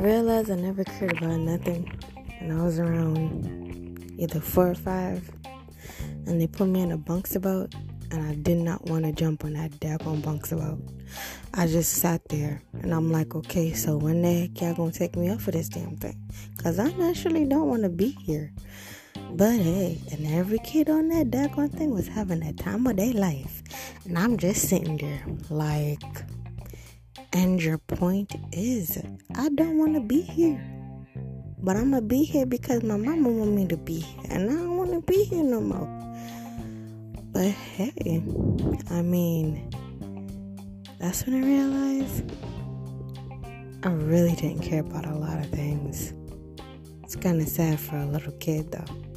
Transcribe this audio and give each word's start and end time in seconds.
I 0.00 0.02
realize 0.02 0.48
I 0.48 0.54
never 0.54 0.82
cared 0.82 1.18
about 1.18 1.40
nothing. 1.40 1.92
And 2.40 2.54
I 2.54 2.62
was 2.64 2.78
around 2.78 4.14
either 4.16 4.40
four 4.40 4.70
or 4.70 4.74
five, 4.74 5.30
and 6.26 6.40
they 6.40 6.46
put 6.46 6.68
me 6.68 6.80
in 6.80 6.92
a 6.92 6.96
bunks 6.96 7.36
about, 7.36 7.74
and 8.10 8.26
I 8.26 8.34
did 8.36 8.56
not 8.56 8.86
want 8.86 9.04
to 9.04 9.12
jump 9.12 9.44
on 9.44 9.52
that 9.52 9.72
daggone 9.72 10.22
bunks 10.22 10.52
about. 10.52 10.78
I 11.52 11.66
just 11.66 11.92
sat 11.92 12.26
there, 12.30 12.62
and 12.80 12.94
I'm 12.94 13.12
like, 13.12 13.34
okay, 13.34 13.74
so 13.74 13.98
when 13.98 14.22
the 14.22 14.40
heck 14.40 14.62
y'all 14.62 14.74
gonna 14.74 14.90
take 14.90 15.16
me 15.16 15.30
off 15.30 15.46
of 15.46 15.52
this 15.52 15.68
damn 15.68 15.98
thing? 15.98 16.16
Cause 16.62 16.78
I 16.78 16.90
naturally 16.92 17.44
don't 17.44 17.68
want 17.68 17.82
to 17.82 17.90
be 17.90 18.12
here. 18.24 18.54
But 19.32 19.58
hey, 19.58 20.00
and 20.12 20.26
every 20.28 20.60
kid 20.60 20.88
on 20.88 21.08
that 21.08 21.30
daggone 21.30 21.76
thing 21.76 21.90
was 21.90 22.08
having 22.08 22.40
that 22.40 22.56
time 22.56 22.86
of 22.86 22.96
their 22.96 23.12
life. 23.12 23.62
And 24.06 24.18
I'm 24.18 24.38
just 24.38 24.66
sitting 24.66 24.96
there 24.96 25.22
like, 25.50 26.00
and 27.32 27.62
your 27.62 27.78
point 27.78 28.34
is, 28.52 28.98
I 29.36 29.48
don't 29.50 29.78
want 29.78 29.94
to 29.94 30.00
be 30.00 30.20
here. 30.20 30.60
But 31.62 31.76
I'm 31.76 31.90
going 31.90 32.02
to 32.02 32.08
be 32.08 32.24
here 32.24 32.46
because 32.46 32.82
my 32.82 32.96
mama 32.96 33.28
want 33.28 33.52
me 33.52 33.66
to 33.68 33.76
be 33.76 34.00
here. 34.00 34.24
And 34.30 34.50
I 34.50 34.54
don't 34.54 34.76
want 34.76 34.92
to 34.92 35.00
be 35.02 35.24
here 35.24 35.44
no 35.44 35.60
more. 35.60 35.88
But 37.32 37.50
hey, 37.50 38.22
I 38.90 39.02
mean, 39.02 39.70
that's 40.98 41.24
when 41.26 41.42
I 41.42 41.46
realized 41.46 42.32
I 43.82 43.90
really 43.90 44.34
didn't 44.34 44.62
care 44.62 44.80
about 44.80 45.06
a 45.06 45.14
lot 45.14 45.38
of 45.38 45.50
things. 45.50 46.12
It's 47.04 47.16
kind 47.16 47.40
of 47.40 47.48
sad 47.48 47.78
for 47.78 47.96
a 47.96 48.06
little 48.06 48.32
kid 48.32 48.72
though. 48.72 49.09